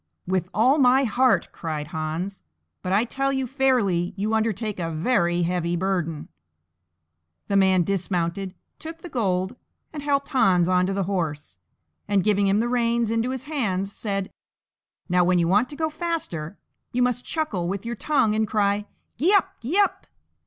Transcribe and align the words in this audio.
"With 0.25 0.49
all 0.51 0.79
my 0.79 1.03
heart," 1.03 1.49
cried 1.51 1.89
Hans; 1.89 2.41
"but 2.81 2.91
I 2.91 3.03
tell 3.03 3.31
you 3.31 3.45
fairly 3.45 4.15
you 4.17 4.33
undertake 4.33 4.79
a 4.79 4.89
very 4.89 5.43
heavy 5.43 5.75
burden." 5.75 6.27
The 7.49 7.55
man 7.55 7.83
dismounted, 7.83 8.55
took 8.79 9.03
the 9.03 9.09
gold, 9.09 9.55
and 9.93 10.01
helped 10.01 10.29
Hans 10.29 10.67
on 10.67 10.87
to 10.87 10.93
the 10.93 11.03
horse, 11.03 11.59
and, 12.07 12.23
giving 12.23 12.47
him 12.47 12.59
the 12.59 12.67
reins 12.67 13.11
into 13.11 13.29
his 13.29 13.43
hands, 13.43 13.93
said, 13.93 14.31
"Now, 15.07 15.23
when 15.23 15.37
you 15.37 15.47
want 15.47 15.69
to 15.69 15.75
go 15.75 15.91
faster, 15.91 16.57
you 16.91 17.03
must 17.03 17.23
chuckle 17.23 17.67
with 17.67 17.85
your 17.85 17.95
tongue 17.95 18.33
and 18.33 18.47
cry, 18.47 18.87
'Gee 19.19 19.35
up! 19.35 19.53
gee 19.61 19.77
up!'" 19.77 20.07